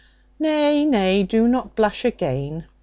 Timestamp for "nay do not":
0.83-1.75